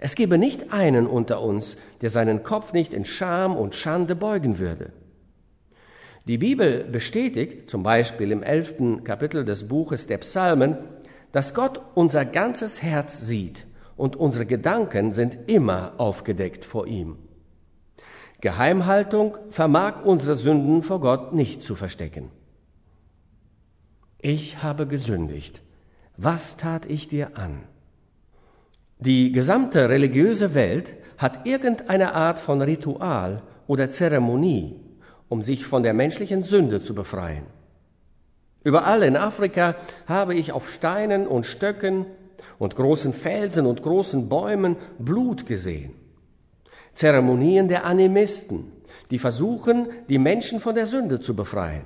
es 0.00 0.14
gäbe 0.14 0.38
nicht 0.38 0.72
einen 0.72 1.06
unter 1.06 1.42
uns, 1.42 1.76
der 2.00 2.10
seinen 2.10 2.42
Kopf 2.42 2.72
nicht 2.72 2.92
in 2.92 3.04
Scham 3.04 3.56
und 3.56 3.74
Schande 3.74 4.16
beugen 4.16 4.58
würde. 4.58 4.90
Die 6.26 6.38
Bibel 6.38 6.84
bestätigt, 6.84 7.68
zum 7.68 7.82
Beispiel 7.82 8.32
im 8.32 8.42
elften 8.42 9.04
Kapitel 9.04 9.44
des 9.44 9.68
Buches 9.68 10.06
der 10.06 10.18
Psalmen, 10.18 10.78
dass 11.30 11.54
Gott 11.54 11.80
unser 11.94 12.24
ganzes 12.24 12.82
Herz 12.82 13.20
sieht 13.20 13.66
und 14.02 14.16
unsere 14.16 14.46
Gedanken 14.46 15.12
sind 15.12 15.38
immer 15.46 15.92
aufgedeckt 15.98 16.64
vor 16.64 16.88
ihm. 16.88 17.18
Geheimhaltung 18.40 19.38
vermag 19.52 20.04
unsere 20.04 20.34
Sünden 20.34 20.82
vor 20.82 20.98
Gott 20.98 21.32
nicht 21.32 21.62
zu 21.62 21.76
verstecken. 21.76 22.32
Ich 24.20 24.60
habe 24.60 24.88
gesündigt. 24.88 25.62
Was 26.16 26.56
tat 26.56 26.84
ich 26.86 27.06
dir 27.06 27.38
an? 27.38 27.60
Die 28.98 29.30
gesamte 29.30 29.88
religiöse 29.88 30.52
Welt 30.52 30.94
hat 31.16 31.46
irgendeine 31.46 32.12
Art 32.12 32.40
von 32.40 32.60
Ritual 32.60 33.42
oder 33.68 33.88
Zeremonie, 33.88 34.80
um 35.28 35.42
sich 35.42 35.64
von 35.64 35.84
der 35.84 35.94
menschlichen 35.94 36.42
Sünde 36.42 36.80
zu 36.82 36.92
befreien. 36.96 37.46
Überall 38.64 39.04
in 39.04 39.16
Afrika 39.16 39.76
habe 40.08 40.34
ich 40.34 40.50
auf 40.50 40.68
Steinen 40.72 41.28
und 41.28 41.46
Stöcken 41.46 42.06
und 42.58 42.76
großen 42.76 43.12
Felsen 43.12 43.66
und 43.66 43.82
großen 43.82 44.28
Bäumen 44.28 44.76
Blut 44.98 45.46
gesehen. 45.46 45.94
Zeremonien 46.92 47.68
der 47.68 47.84
Animisten, 47.84 48.72
die 49.10 49.18
versuchen, 49.18 49.88
die 50.08 50.18
Menschen 50.18 50.60
von 50.60 50.74
der 50.74 50.86
Sünde 50.86 51.20
zu 51.20 51.34
befreien. 51.34 51.84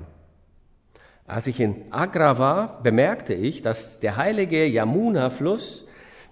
Als 1.26 1.46
ich 1.46 1.60
in 1.60 1.86
Agra 1.90 2.38
war, 2.38 2.82
bemerkte 2.82 3.34
ich, 3.34 3.62
dass 3.62 3.98
der 3.98 4.16
heilige 4.16 4.64
Yamuna-Fluss 4.64 5.84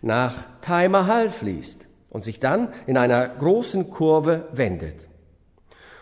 nach 0.03 0.35
Tai 0.61 0.89
Mahal 0.89 1.31
fließt 1.31 1.89
und 2.11 2.23
sich 2.23 2.39
dann 2.39 2.69
in 2.87 2.97
einer 2.97 3.27
großen 3.27 3.91
Kurve 3.91 4.49
wendet. 4.53 5.09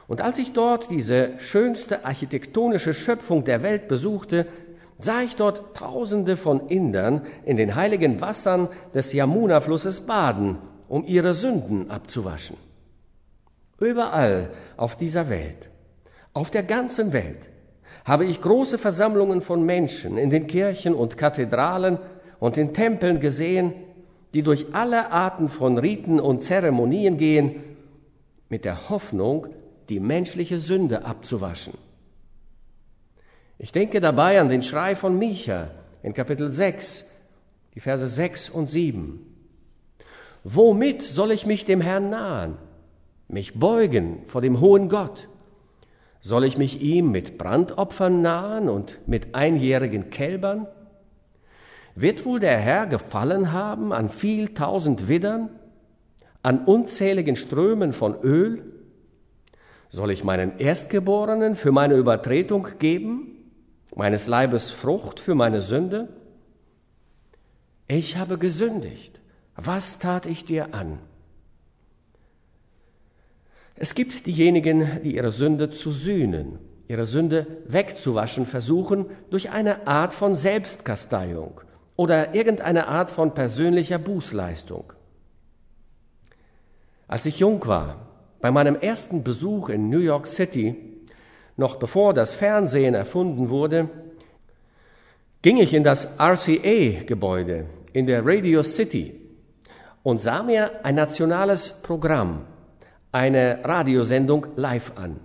Und 0.09 0.21
als 0.21 0.37
ich 0.39 0.53
dort 0.53 0.91
diese 0.91 1.31
schönste 1.39 2.05
architektonische 2.05 2.93
Schöpfung 2.93 3.45
der 3.45 3.63
Welt 3.63 3.89
besuchte, 3.89 4.47
sah 5.05 5.23
ich 5.23 5.37
dort 5.37 5.77
Tausende 5.77 6.37
von 6.37 6.69
Indern 6.69 7.23
in 7.45 7.57
den 7.57 7.75
heiligen 7.75 8.21
Wassern 8.21 8.69
des 8.95 9.13
Yamuna-Flusses 9.13 10.03
baden, 10.03 10.59
um 10.89 11.05
ihre 11.05 11.35
Sünden 11.35 11.91
abzuwaschen. 11.91 12.57
Überall 13.81 14.51
auf 14.77 14.97
dieser 14.97 15.29
Welt, 15.29 15.71
auf 16.35 16.51
der 16.51 16.63
ganzen 16.63 17.13
Welt, 17.13 17.51
habe 18.05 18.25
ich 18.25 18.41
große 18.41 18.79
Versammlungen 18.79 19.43
von 19.43 19.65
Menschen 19.65 20.19
in 20.19 20.31
den 20.31 20.47
Kirchen 20.47 20.95
und 20.95 21.17
Kathedralen 21.17 21.99
und 22.41 22.57
in 22.57 22.75
Tempeln 22.75 23.21
gesehen, 23.21 23.73
die 24.35 24.43
durch 24.43 24.75
alle 24.75 25.11
Arten 25.11 25.49
von 25.49 25.79
Riten 25.79 26.19
und 26.19 26.43
Zeremonien 26.43 27.17
gehen, 27.17 27.63
mit 28.49 28.65
der 28.65 28.89
Hoffnung, 28.89 29.47
die 29.89 30.01
menschliche 30.01 30.59
Sünde 30.59 31.05
abzuwaschen. 31.05 31.75
Ich 33.63 33.71
denke 33.71 34.01
dabei 34.01 34.41
an 34.41 34.49
den 34.49 34.65
Schrei 34.65 34.97
von 34.97 35.17
Micha 35.17 35.69
in 36.03 36.15
Kapitel 36.15 36.51
6, 36.51 37.09
die 37.77 37.79
Verse 37.79 38.09
6 38.09 38.51
und 38.51 38.69
7. 38.69 39.25
Womit 40.43 41.01
soll 41.01 41.31
ich 41.31 41.47
mich 41.47 41.65
dem 41.65 41.81
Herrn 41.81 42.11
nahen, 42.11 42.57
mich 43.29 43.55
beugen 43.55 44.25
vor 44.27 44.41
dem 44.41 44.59
hohen 44.59 44.89
Gott? 44.89 45.29
Soll 46.21 46.45
ich 46.45 46.59
mich 46.59 46.83
ihm 46.83 47.13
mit 47.13 47.39
Brandopfern 47.39 48.21
nahen 48.21 48.69
und 48.69 48.99
mit 49.07 49.37
einjährigen 49.37 50.11
Kälbern? 50.11 50.67
Wird 51.95 52.25
wohl 52.25 52.41
der 52.41 52.59
Herr 52.59 52.89
gefallen 52.89 53.53
haben 53.53 53.93
an 53.93 54.09
viel 54.09 54.55
tausend 54.55 55.07
Widdern, 55.07 55.51
an 56.43 56.65
unzähligen 56.65 57.37
Strömen 57.37 57.93
von 57.93 58.21
Öl? 58.25 58.65
Soll 59.89 60.11
ich 60.11 60.25
meinen 60.25 60.59
Erstgeborenen 60.59 61.55
für 61.55 61.71
meine 61.71 61.95
Übertretung 61.95 62.67
geben, 62.81 63.39
meines 63.95 64.27
Leibes 64.27 64.71
Frucht 64.71 65.21
für 65.21 65.35
meine 65.35 65.61
Sünde? 65.61 66.09
Ich 67.89 68.17
habe 68.17 68.39
gesündigt. 68.39 69.21
Was 69.57 69.99
tat 69.99 70.27
ich 70.27 70.45
dir 70.45 70.75
an? 70.75 70.99
Es 73.77 73.95
gibt 73.95 74.27
diejenigen, 74.27 75.03
die 75.03 75.17
ihre 75.17 75.33
Sünde 75.33 75.71
zu 75.71 75.93
sühnen 75.93 76.59
ihre 76.93 77.07
Sünde 77.07 77.47
wegzuwaschen 77.67 78.45
versuchen 78.45 79.07
durch 79.31 79.51
eine 79.51 79.87
Art 79.87 80.13
von 80.13 80.37
Selbstkasteiung 80.37 81.63
oder 81.97 82.35
irgendeine 82.35 82.87
Art 82.87 83.11
von 83.11 83.33
persönlicher 83.33 83.99
Bußleistung. 83.99 84.93
Als 87.09 87.25
ich 87.25 87.39
jung 87.39 87.67
war, 87.67 88.09
bei 88.43 88.51
meinem 88.51 88.77
ersten 88.77 89.25
Besuch 89.25 89.71
in 89.71 89.89
New 89.89 90.01
York 90.01 90.27
City, 90.27 90.92
noch 91.57 91.77
bevor 91.77 92.15
das 92.15 92.35
Fernsehen 92.35 92.95
erfunden 92.95 93.49
wurde, 93.49 93.89
ging 95.43 95.57
ich 95.57 95.75
in 95.75 95.85
das 95.85 96.19
RCA-Gebäude 96.19 97.67
in 97.93 98.07
der 98.07 98.25
Radio 98.25 98.63
City 98.63 99.21
und 100.03 100.21
sah 100.21 100.43
mir 100.43 100.85
ein 100.85 100.95
nationales 100.95 101.83
Programm, 101.83 102.47
eine 103.11 103.61
Radiosendung 103.65 104.47
live 104.57 104.93
an. 104.97 105.21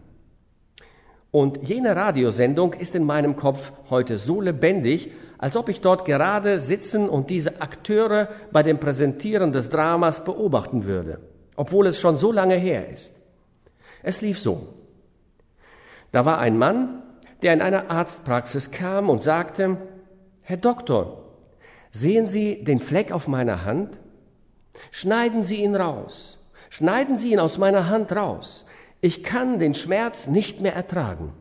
Und 1.31 1.67
jene 1.67 1.95
Radiosendung 1.95 2.73
ist 2.73 2.95
in 2.95 3.03
meinem 3.03 3.35
Kopf 3.35 3.71
heute 3.89 4.17
so 4.17 4.41
lebendig, 4.41 5.11
als 5.37 5.55
ob 5.55 5.69
ich 5.69 5.81
dort 5.81 6.05
gerade 6.05 6.57
sitzen 6.57 7.09
und 7.09 7.29
diese 7.29 7.61
Akteure 7.61 8.29
bei 8.51 8.63
dem 8.63 8.79
Präsentieren 8.79 9.51
des 9.51 9.69
Dramas 9.69 10.23
beobachten 10.23 10.85
würde, 10.85 11.19
obwohl 11.55 11.87
es 11.87 11.99
schon 11.99 12.17
so 12.17 12.31
lange 12.31 12.55
her 12.55 12.89
ist. 12.89 13.13
Es 14.01 14.21
lief 14.21 14.39
so. 14.39 14.73
Da 16.11 16.25
war 16.25 16.39
ein 16.39 16.57
Mann, 16.57 17.01
der 17.41 17.53
in 17.53 17.61
eine 17.61 17.89
Arztpraxis 17.89 18.71
kam 18.71 19.09
und 19.09 19.23
sagte, 19.23 19.77
Herr 20.41 20.57
Doktor, 20.57 21.23
sehen 21.91 22.27
Sie 22.27 22.63
den 22.63 22.79
Fleck 22.79 23.11
auf 23.11 23.27
meiner 23.27 23.65
Hand? 23.65 23.97
Schneiden 24.91 25.43
Sie 25.43 25.63
ihn 25.63 25.75
raus. 25.75 26.39
Schneiden 26.69 27.17
Sie 27.17 27.33
ihn 27.33 27.39
aus 27.39 27.57
meiner 27.57 27.89
Hand 27.89 28.15
raus. 28.15 28.65
Ich 29.01 29.23
kann 29.23 29.59
den 29.59 29.73
Schmerz 29.73 30.27
nicht 30.27 30.61
mehr 30.61 30.73
ertragen. 30.73 31.33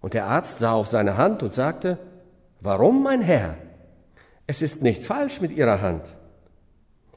Und 0.00 0.14
der 0.14 0.26
Arzt 0.26 0.58
sah 0.58 0.72
auf 0.72 0.88
seine 0.88 1.16
Hand 1.16 1.42
und 1.42 1.54
sagte, 1.54 1.98
Warum, 2.60 3.02
mein 3.02 3.22
Herr? 3.22 3.56
Es 4.46 4.62
ist 4.62 4.82
nichts 4.82 5.06
falsch 5.06 5.40
mit 5.40 5.52
Ihrer 5.52 5.80
Hand. 5.80 6.06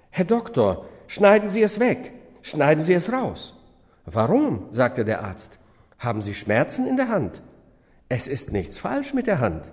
Herr 0.10 0.26
Doktor, 0.26 0.86
schneiden 1.08 1.50
Sie 1.50 1.64
es 1.64 1.80
weg, 1.80 2.14
schneiden 2.42 2.84
Sie 2.84 2.94
es 2.94 3.12
raus. 3.12 3.56
Warum? 4.06 4.68
sagte 4.72 5.06
der 5.06 5.24
Arzt. 5.24 5.58
Haben 6.02 6.24
Sie 6.24 6.34
Schmerzen 6.34 6.88
in 6.88 6.98
der 6.98 7.10
Hand? 7.10 7.44
Es 8.10 8.28
ist 8.28 8.52
nichts 8.52 8.80
falsch 8.80 9.14
mit 9.14 9.28
der 9.28 9.40
Hand. 9.40 9.64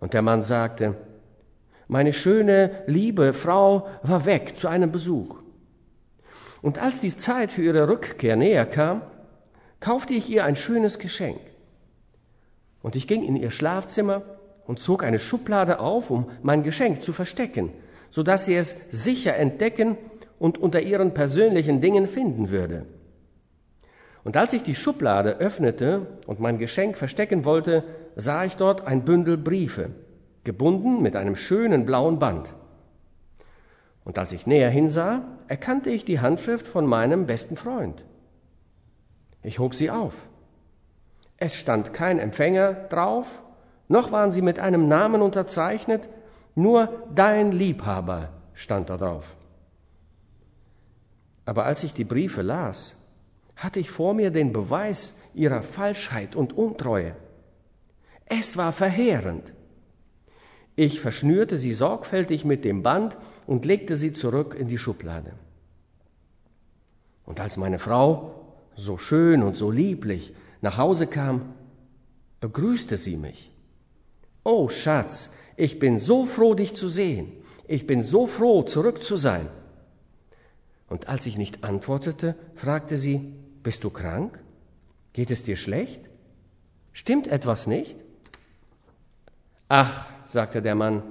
Und 0.00 0.12
der 0.12 0.22
Mann 0.22 0.42
sagte, 0.42 0.96
meine 1.86 2.12
schöne, 2.12 2.82
liebe 2.88 3.32
Frau 3.32 3.86
war 4.02 4.26
weg 4.26 4.54
zu 4.56 4.66
einem 4.66 4.90
Besuch. 4.90 5.38
Und 6.62 6.82
als 6.82 6.98
die 6.98 7.16
Zeit 7.16 7.52
für 7.52 7.62
ihre 7.62 7.88
Rückkehr 7.88 8.34
näher 8.34 8.66
kam, 8.66 9.02
kaufte 9.78 10.14
ich 10.14 10.28
ihr 10.28 10.44
ein 10.44 10.56
schönes 10.56 10.98
Geschenk. 10.98 11.38
Und 12.82 12.96
ich 12.96 13.06
ging 13.06 13.22
in 13.22 13.36
ihr 13.36 13.52
Schlafzimmer 13.52 14.22
und 14.66 14.80
zog 14.80 15.04
eine 15.04 15.20
Schublade 15.20 15.78
auf, 15.78 16.10
um 16.10 16.28
mein 16.42 16.64
Geschenk 16.64 17.04
zu 17.04 17.12
verstecken, 17.12 17.70
so 18.10 18.24
dass 18.24 18.46
sie 18.46 18.56
es 18.56 18.74
sicher 18.90 19.36
entdecken 19.36 19.96
und 20.40 20.58
unter 20.58 20.80
ihren 20.80 21.14
persönlichen 21.14 21.80
Dingen 21.80 22.08
finden 22.08 22.50
würde. 22.50 22.84
Und 24.28 24.36
als 24.36 24.52
ich 24.52 24.62
die 24.62 24.74
Schublade 24.74 25.38
öffnete 25.38 26.06
und 26.26 26.38
mein 26.38 26.58
Geschenk 26.58 26.98
verstecken 26.98 27.46
wollte, 27.46 27.82
sah 28.14 28.44
ich 28.44 28.56
dort 28.56 28.86
ein 28.86 29.06
Bündel 29.06 29.38
Briefe, 29.38 29.88
gebunden 30.44 31.00
mit 31.00 31.16
einem 31.16 31.34
schönen 31.34 31.86
blauen 31.86 32.18
Band. 32.18 32.52
Und 34.04 34.18
als 34.18 34.32
ich 34.32 34.46
näher 34.46 34.68
hinsah, 34.68 35.22
erkannte 35.46 35.88
ich 35.88 36.04
die 36.04 36.20
Handschrift 36.20 36.66
von 36.66 36.84
meinem 36.84 37.24
besten 37.24 37.56
Freund. 37.56 38.04
Ich 39.42 39.60
hob 39.60 39.74
sie 39.74 39.90
auf. 39.90 40.28
Es 41.38 41.56
stand 41.56 41.94
kein 41.94 42.18
Empfänger 42.18 42.74
drauf, 42.74 43.42
noch 43.88 44.12
waren 44.12 44.30
sie 44.30 44.42
mit 44.42 44.58
einem 44.58 44.88
Namen 44.88 45.22
unterzeichnet, 45.22 46.06
nur 46.54 47.06
dein 47.14 47.50
Liebhaber 47.50 48.28
stand 48.52 48.90
da 48.90 48.98
drauf. 48.98 49.34
Aber 51.46 51.64
als 51.64 51.82
ich 51.82 51.94
die 51.94 52.04
Briefe 52.04 52.42
las, 52.42 52.97
hatte 53.58 53.80
ich 53.80 53.90
vor 53.90 54.14
mir 54.14 54.30
den 54.30 54.52
Beweis 54.52 55.18
ihrer 55.34 55.62
Falschheit 55.62 56.36
und 56.36 56.56
Untreue. 56.56 57.14
Es 58.24 58.56
war 58.56 58.72
verheerend. 58.72 59.52
Ich 60.76 61.00
verschnürte 61.00 61.58
sie 61.58 61.74
sorgfältig 61.74 62.44
mit 62.44 62.64
dem 62.64 62.84
Band 62.84 63.18
und 63.48 63.64
legte 63.64 63.96
sie 63.96 64.12
zurück 64.12 64.56
in 64.58 64.68
die 64.68 64.78
Schublade. 64.78 65.32
Und 67.26 67.40
als 67.40 67.56
meine 67.56 67.80
Frau, 67.80 68.56
so 68.76 68.96
schön 68.96 69.42
und 69.42 69.56
so 69.56 69.72
lieblich, 69.72 70.32
nach 70.60 70.78
Hause 70.78 71.08
kam, 71.08 71.54
begrüßte 72.40 72.96
sie 72.96 73.16
mich. 73.16 73.50
Oh 74.44 74.68
Schatz, 74.68 75.30
ich 75.56 75.80
bin 75.80 75.98
so 75.98 76.26
froh, 76.26 76.54
dich 76.54 76.76
zu 76.76 76.88
sehen. 76.88 77.32
Ich 77.66 77.88
bin 77.88 78.04
so 78.04 78.28
froh, 78.28 78.62
zurück 78.62 79.02
zu 79.02 79.16
sein. 79.16 79.48
Und 80.88 81.08
als 81.08 81.26
ich 81.26 81.36
nicht 81.36 81.64
antwortete, 81.64 82.36
fragte 82.54 82.96
sie, 82.96 83.34
bist 83.68 83.84
du 83.84 83.90
krank? 83.90 84.42
Geht 85.12 85.30
es 85.30 85.42
dir 85.42 85.56
schlecht? 85.58 86.00
Stimmt 86.94 87.26
etwas 87.26 87.66
nicht? 87.66 87.96
Ach, 89.68 90.06
sagte 90.24 90.62
der 90.62 90.74
Mann, 90.74 91.02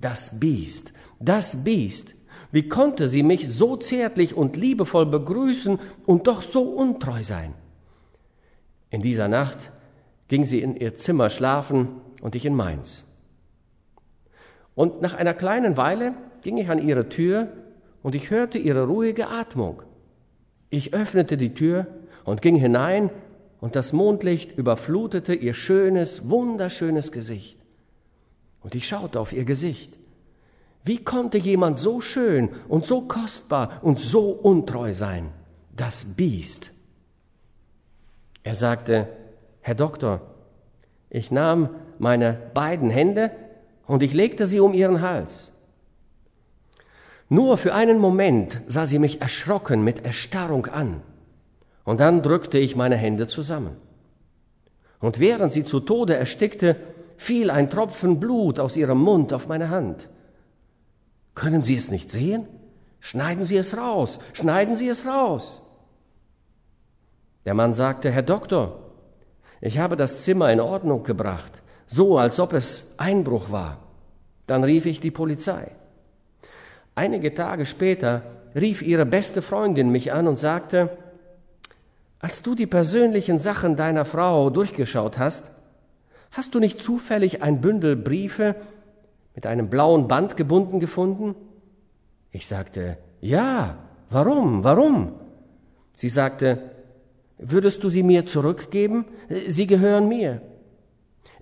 das 0.00 0.40
Biest, 0.40 0.92
das 1.20 1.62
Biest. 1.62 2.16
Wie 2.50 2.68
konnte 2.68 3.06
sie 3.06 3.22
mich 3.22 3.48
so 3.48 3.76
zärtlich 3.76 4.34
und 4.34 4.56
liebevoll 4.56 5.06
begrüßen 5.06 5.78
und 6.04 6.26
doch 6.26 6.42
so 6.42 6.62
untreu 6.62 7.22
sein? 7.22 7.54
In 8.90 9.00
dieser 9.00 9.28
Nacht 9.28 9.70
ging 10.26 10.44
sie 10.44 10.62
in 10.62 10.74
ihr 10.74 10.96
Zimmer 10.96 11.30
schlafen 11.30 12.00
und 12.22 12.34
ich 12.34 12.44
in 12.44 12.56
meins. 12.56 13.04
Und 14.74 15.00
nach 15.00 15.14
einer 15.14 15.34
kleinen 15.34 15.76
Weile 15.76 16.14
ging 16.42 16.56
ich 16.56 16.68
an 16.70 16.84
ihre 16.84 17.08
Tür 17.08 17.52
und 18.02 18.16
ich 18.16 18.30
hörte 18.30 18.58
ihre 18.58 18.84
ruhige 18.88 19.28
Atmung. 19.28 19.84
Ich 20.74 20.92
öffnete 20.92 21.36
die 21.36 21.54
Tür 21.54 21.86
und 22.24 22.42
ging 22.42 22.56
hinein 22.56 23.10
und 23.60 23.76
das 23.76 23.92
Mondlicht 23.92 24.58
überflutete 24.58 25.32
ihr 25.32 25.54
schönes, 25.54 26.28
wunderschönes 26.28 27.12
Gesicht. 27.12 27.60
Und 28.60 28.74
ich 28.74 28.88
schaute 28.88 29.20
auf 29.20 29.32
ihr 29.32 29.44
Gesicht. 29.44 29.92
Wie 30.82 30.98
konnte 30.98 31.38
jemand 31.38 31.78
so 31.78 32.00
schön 32.00 32.48
und 32.66 32.88
so 32.88 33.02
kostbar 33.02 33.78
und 33.82 34.00
so 34.00 34.30
untreu 34.30 34.94
sein? 34.94 35.30
Das 35.76 36.04
Biest. 36.16 36.72
Er 38.42 38.56
sagte, 38.56 39.06
Herr 39.60 39.76
Doktor, 39.76 40.22
ich 41.08 41.30
nahm 41.30 41.68
meine 42.00 42.36
beiden 42.52 42.90
Hände 42.90 43.30
und 43.86 44.02
ich 44.02 44.12
legte 44.12 44.44
sie 44.44 44.58
um 44.58 44.74
ihren 44.74 45.02
Hals. 45.02 45.53
Nur 47.34 47.58
für 47.58 47.74
einen 47.74 47.98
Moment 47.98 48.60
sah 48.68 48.86
sie 48.86 49.00
mich 49.00 49.20
erschrocken 49.20 49.82
mit 49.82 50.04
Erstarrung 50.04 50.66
an, 50.66 51.02
und 51.82 51.98
dann 51.98 52.22
drückte 52.22 52.58
ich 52.58 52.76
meine 52.76 52.96
Hände 52.96 53.26
zusammen. 53.26 53.76
Und 55.00 55.18
während 55.18 55.52
sie 55.52 55.64
zu 55.64 55.80
Tode 55.80 56.14
erstickte, 56.14 56.76
fiel 57.16 57.50
ein 57.50 57.70
Tropfen 57.70 58.20
Blut 58.20 58.60
aus 58.60 58.76
ihrem 58.76 58.98
Mund 58.98 59.32
auf 59.32 59.48
meine 59.48 59.68
Hand. 59.70 60.08
Können 61.34 61.64
Sie 61.64 61.74
es 61.74 61.90
nicht 61.90 62.12
sehen? 62.12 62.46
Schneiden 63.00 63.42
Sie 63.42 63.56
es 63.56 63.76
raus, 63.76 64.20
schneiden 64.32 64.76
Sie 64.76 64.88
es 64.88 65.04
raus. 65.04 65.60
Der 67.46 67.54
Mann 67.54 67.74
sagte, 67.74 68.12
Herr 68.12 68.22
Doktor, 68.22 68.78
ich 69.60 69.80
habe 69.80 69.96
das 69.96 70.22
Zimmer 70.22 70.52
in 70.52 70.60
Ordnung 70.60 71.02
gebracht, 71.02 71.62
so 71.88 72.16
als 72.16 72.38
ob 72.38 72.52
es 72.52 72.94
Einbruch 72.96 73.50
war. 73.50 73.78
Dann 74.46 74.62
rief 74.62 74.86
ich 74.86 75.00
die 75.00 75.10
Polizei. 75.10 75.72
Einige 76.94 77.34
Tage 77.34 77.66
später 77.66 78.22
rief 78.54 78.82
ihre 78.82 79.06
beste 79.06 79.42
Freundin 79.42 79.90
mich 79.90 80.12
an 80.12 80.28
und 80.28 80.38
sagte, 80.38 80.96
als 82.20 82.42
du 82.42 82.54
die 82.54 82.66
persönlichen 82.66 83.38
Sachen 83.38 83.76
deiner 83.76 84.04
Frau 84.04 84.50
durchgeschaut 84.50 85.18
hast, 85.18 85.50
hast 86.30 86.54
du 86.54 86.60
nicht 86.60 86.82
zufällig 86.82 87.42
ein 87.42 87.60
Bündel 87.60 87.96
Briefe 87.96 88.54
mit 89.34 89.46
einem 89.46 89.68
blauen 89.68 90.08
Band 90.08 90.36
gebunden 90.36 90.80
gefunden? 90.80 91.34
Ich 92.30 92.46
sagte, 92.46 92.98
ja, 93.20 93.76
warum, 94.10 94.64
warum? 94.64 95.14
Sie 95.94 96.08
sagte, 96.08 96.74
Würdest 97.38 97.82
du 97.82 97.88
sie 97.88 98.02
mir 98.02 98.26
zurückgeben? 98.26 99.06
Sie 99.48 99.66
gehören 99.66 100.08
mir. 100.08 100.40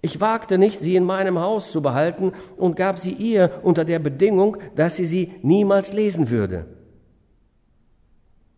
Ich 0.04 0.20
wagte 0.20 0.58
nicht, 0.58 0.80
sie 0.80 0.96
in 0.96 1.04
meinem 1.04 1.38
Haus 1.38 1.70
zu 1.70 1.80
behalten 1.80 2.32
und 2.56 2.74
gab 2.74 2.98
sie 2.98 3.12
ihr 3.12 3.60
unter 3.62 3.84
der 3.84 4.00
Bedingung, 4.00 4.56
dass 4.74 4.96
sie 4.96 5.04
sie 5.04 5.32
niemals 5.42 5.92
lesen 5.92 6.28
würde. 6.28 6.66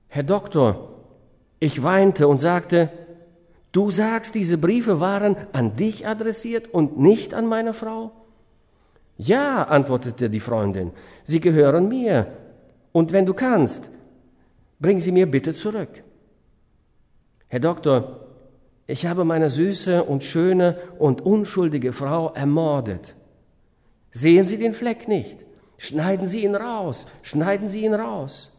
Herr 0.08 0.22
Doktor, 0.22 0.94
ich 1.60 1.82
weinte 1.82 2.28
und 2.28 2.40
sagte, 2.40 2.88
du 3.72 3.90
sagst, 3.90 4.34
diese 4.34 4.56
Briefe 4.56 5.00
waren 5.00 5.36
an 5.52 5.76
dich 5.76 6.06
adressiert 6.06 6.72
und 6.72 6.98
nicht 6.98 7.34
an 7.34 7.46
meine 7.46 7.74
Frau? 7.74 8.12
Ja, 9.18 9.64
antwortete 9.64 10.30
die 10.30 10.40
Freundin, 10.40 10.92
sie 11.24 11.40
gehören 11.40 11.88
mir. 11.88 12.26
Und 12.92 13.12
wenn 13.12 13.26
du 13.26 13.34
kannst, 13.34 13.90
bring 14.80 14.98
sie 14.98 15.12
mir 15.12 15.30
bitte 15.30 15.54
zurück. 15.54 16.02
Herr 17.48 17.60
Doktor, 17.60 18.23
ich 18.86 19.06
habe 19.06 19.24
meine 19.24 19.48
süße 19.48 20.04
und 20.04 20.24
schöne 20.24 20.78
und 20.98 21.22
unschuldige 21.22 21.92
Frau 21.92 22.32
ermordet. 22.34 23.16
Sehen 24.10 24.46
Sie 24.46 24.58
den 24.58 24.74
Fleck 24.74 25.08
nicht? 25.08 25.38
Schneiden 25.78 26.26
Sie 26.26 26.44
ihn 26.44 26.54
raus, 26.54 27.06
schneiden 27.22 27.68
Sie 27.68 27.84
ihn 27.84 27.94
raus. 27.94 28.52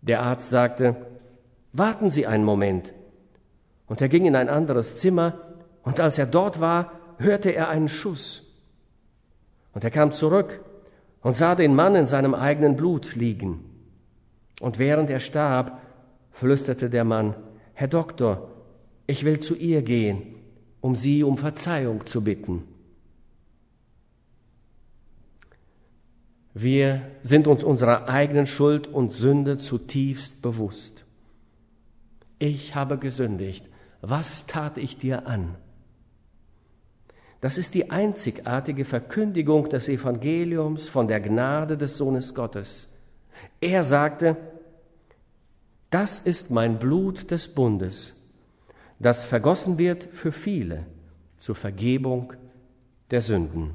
Der 0.00 0.22
Arzt 0.22 0.50
sagte, 0.50 0.96
warten 1.72 2.10
Sie 2.10 2.26
einen 2.26 2.44
Moment. 2.44 2.94
Und 3.86 4.00
er 4.00 4.08
ging 4.08 4.26
in 4.26 4.36
ein 4.36 4.48
anderes 4.48 4.98
Zimmer, 4.98 5.38
und 5.82 6.00
als 6.00 6.16
er 6.16 6.26
dort 6.26 6.60
war, 6.60 6.92
hörte 7.18 7.50
er 7.50 7.68
einen 7.68 7.88
Schuss. 7.88 8.42
Und 9.74 9.84
er 9.84 9.90
kam 9.90 10.12
zurück 10.12 10.60
und 11.20 11.36
sah 11.36 11.54
den 11.54 11.74
Mann 11.74 11.94
in 11.94 12.06
seinem 12.06 12.32
eigenen 12.32 12.76
Blut 12.76 13.16
liegen. 13.16 13.64
Und 14.60 14.78
während 14.78 15.10
er 15.10 15.20
starb, 15.20 15.80
flüsterte 16.30 16.88
der 16.88 17.04
Mann, 17.04 17.34
Herr 17.74 17.88
Doktor, 17.88 18.53
ich 19.06 19.24
will 19.24 19.40
zu 19.40 19.54
ihr 19.54 19.82
gehen, 19.82 20.22
um 20.80 20.96
sie 20.96 21.22
um 21.22 21.38
Verzeihung 21.38 22.06
zu 22.06 22.22
bitten. 22.22 22.62
Wir 26.54 27.02
sind 27.22 27.48
uns 27.48 27.64
unserer 27.64 28.08
eigenen 28.08 28.46
Schuld 28.46 28.86
und 28.86 29.12
Sünde 29.12 29.58
zutiefst 29.58 30.40
bewusst. 30.40 31.04
Ich 32.38 32.74
habe 32.74 32.98
gesündigt. 32.98 33.66
Was 34.00 34.46
tat 34.46 34.78
ich 34.78 34.98
dir 34.98 35.26
an? 35.26 35.56
Das 37.40 37.58
ist 37.58 37.74
die 37.74 37.90
einzigartige 37.90 38.84
Verkündigung 38.84 39.68
des 39.68 39.88
Evangeliums 39.88 40.88
von 40.88 41.08
der 41.08 41.20
Gnade 41.20 41.76
des 41.76 41.96
Sohnes 41.96 42.34
Gottes. 42.34 42.88
Er 43.60 43.82
sagte, 43.82 44.36
das 45.90 46.20
ist 46.20 46.50
mein 46.50 46.78
Blut 46.78 47.30
des 47.30 47.48
Bundes, 47.48 48.13
das 49.04 49.22
vergossen 49.22 49.76
wird 49.76 50.04
für 50.04 50.32
viele 50.32 50.86
zur 51.36 51.54
Vergebung 51.54 52.32
der 53.10 53.20
Sünden. 53.20 53.74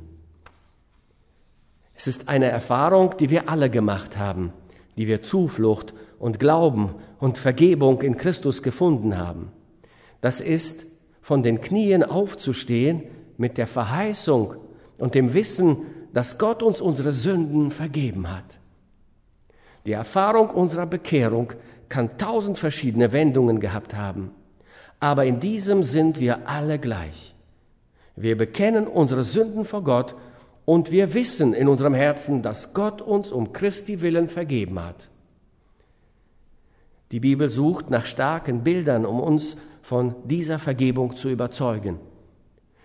Es 1.94 2.08
ist 2.08 2.28
eine 2.30 2.48
Erfahrung, 2.48 3.16
die 3.20 3.30
wir 3.30 3.48
alle 3.48 3.70
gemacht 3.70 4.18
haben, 4.18 4.54
die 4.98 5.08
wir 5.08 5.22
Zuflucht 5.22 5.94
und 6.18 6.40
Glauben 6.40 6.96
und 7.20 7.38
Vergebung 7.38 8.02
in 8.02 8.18
Christus 8.18 8.64
gefunden 8.64 9.20
haben. 9.20 9.52
Das 10.20 10.42
ist, 10.42 10.88
von 11.22 11.44
den 11.44 11.62
Knien 11.62 12.02
aufzustehen 12.02 13.04
mit 13.38 13.60
der 13.60 13.68
Verheißung 13.68 14.56
und 14.98 15.14
dem 15.14 15.36
Wissen, 15.36 15.78
dass 16.12 16.40
Gott 16.40 16.64
uns 16.64 16.82
unsere 16.82 17.14
Sünden 17.14 17.70
vergeben 17.70 18.32
hat. 18.32 18.58
Die 19.86 19.92
Erfahrung 19.92 20.50
unserer 20.50 20.88
Bekehrung 20.88 21.54
kann 21.88 22.18
tausend 22.18 22.58
verschiedene 22.58 23.12
Wendungen 23.12 23.60
gehabt 23.60 23.94
haben, 23.94 24.32
aber 25.00 25.26
in 25.26 25.40
diesem 25.40 25.84
sind 25.84 26.20
wir 26.20 26.48
alle 26.48 26.80
gleich. 26.80 27.34
Wir 28.16 28.38
bekennen 28.38 28.88
unsere 28.88 29.24
Sünden 29.24 29.66
vor 29.66 29.84
Gott 29.84 30.16
und 30.66 30.92
wir 30.92 31.14
wissen 31.14 31.54
in 31.54 31.68
unserem 31.68 31.94
Herzen, 31.94 32.42
dass 32.42 32.74
Gott 32.74 33.02
uns 33.02 33.32
um 33.32 33.54
Christi 33.54 34.02
willen 34.02 34.28
vergeben 34.28 34.84
hat. 34.84 35.10
Die 37.12 37.20
Bibel 37.20 37.50
sucht 37.50 37.90
nach 37.90 38.06
starken 38.06 38.64
Bildern, 38.64 39.06
um 39.06 39.20
uns 39.20 39.58
von 39.82 40.16
dieser 40.26 40.60
Vergebung 40.60 41.16
zu 41.16 41.30
überzeugen. 41.30 42.00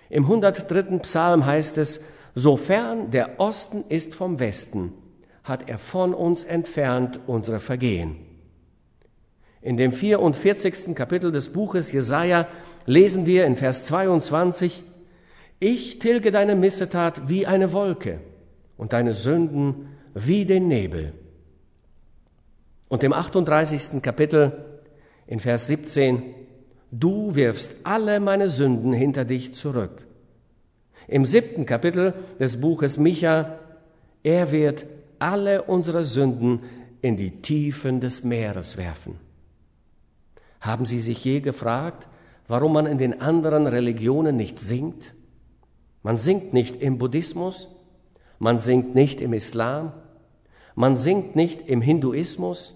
Im 0.09 0.25
103. 0.25 0.99
Psalm 1.01 1.45
heißt 1.45 1.77
es, 1.79 2.05
sofern 2.35 3.11
der 3.11 3.41
Osten 3.41 3.85
ist 3.89 4.15
vom 4.15 4.39
Westen, 4.39 4.93
hat 5.43 5.69
er 5.69 5.79
von 5.79 6.15
uns 6.15 6.45
entfernt 6.45 7.21
unsere 7.27 7.61
Vergehen. 7.61 8.17
In 9.65 9.79
dem 9.79 9.93
44. 9.93 10.95
Kapitel 10.95 11.33
des 11.33 11.49
Buches 11.49 11.91
Jesaja 11.91 12.47
lesen 12.85 13.25
wir 13.25 13.47
in 13.47 13.57
Vers 13.57 13.83
22, 13.85 14.83
ich 15.59 15.99
tilge 16.01 16.31
deine 16.31 16.55
Missetat 16.55 17.31
wie 17.31 17.47
eine 17.47 17.73
Wolke 17.73 18.21
und 18.77 18.93
deine 18.93 19.15
Sünden 19.15 19.89
wie 20.13 20.45
den 20.45 20.69
Nebel. 20.69 21.15
Und 22.89 23.03
im 23.05 23.15
38. 23.15 24.03
Kapitel 24.03 24.53
in 25.27 25.41
Vers 25.41 25.67
17, 25.69 26.23
du 26.91 27.35
wirfst 27.35 27.75
alle 27.85 28.21
meine 28.21 28.51
Sünden 28.51 28.93
hinter 28.93 29.25
dich 29.25 29.55
zurück. 29.55 30.07
Im 31.09 31.25
siebten 31.25 31.65
Kapitel 31.65 32.13
des 32.39 32.61
Buches 32.61 32.99
Micha, 32.99 33.59
er 34.23 34.53
wird 34.53 34.85
alle 35.19 35.63
unsere 35.63 36.05
Sünden 36.05 36.61
in 37.01 37.17
die 37.17 37.31
Tiefen 37.41 38.01
des 38.01 38.25
Meeres 38.25 38.77
werfen. 38.77 39.24
Haben 40.65 40.87
Sie 40.87 41.01
sich 41.01 41.23
je 41.23 41.41
gefragt, 41.41 42.09
warum 42.49 42.73
man 42.73 42.87
in 42.87 42.97
den 42.97 43.21
anderen 43.21 43.67
Religionen 43.67 44.35
nicht 44.35 44.59
singt? 44.59 45.13
Man 46.03 46.17
singt 46.17 46.55
nicht 46.55 46.81
im 46.81 46.97
Buddhismus, 46.97 47.69
man 48.39 48.59
singt 48.59 48.95
nicht 48.95 49.21
im 49.21 49.35
Islam, 49.35 49.93
man 50.75 50.97
singt 50.97 51.37
nicht 51.37 51.69
im 51.69 51.83
Hinduismus, 51.83 52.75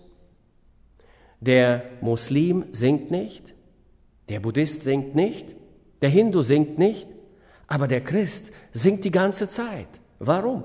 der 1.41 1.83
Muslim 2.03 2.67
singt 2.73 3.11
nicht, 3.11 3.55
der 4.29 4.41
Buddhist 4.41 4.83
singt 4.83 5.15
nicht, 5.15 5.57
der 6.03 6.11
Hindu 6.11 6.43
singt 6.43 6.79
nicht, 6.79 7.09
aber 7.69 7.89
der 7.89 8.03
Christ 8.03 8.53
singt 8.71 9.03
die 9.07 9.11
ganze 9.11 9.49
Zeit. 9.49 9.89
Warum? 10.19 10.63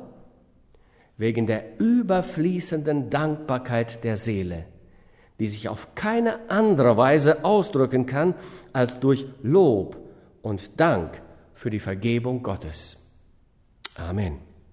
Wegen 1.15 1.47
der 1.47 1.79
überfließenden 1.79 3.09
Dankbarkeit 3.09 4.03
der 4.03 4.17
Seele, 4.17 4.65
die 5.39 5.47
sich 5.47 5.69
auf 5.69 5.95
keine 5.95 6.49
andere 6.49 6.97
Weise 6.97 7.43
ausdrücken 7.43 8.05
kann 8.05 8.35
als 8.71 8.99
durch 8.99 9.25
Lob 9.41 9.97
und 10.41 10.79
Dank 10.79 11.21
für 11.53 11.69
die 11.69 11.79
Vergebung 11.79 12.43
Gottes. 12.43 12.97
Amen. 13.95 14.52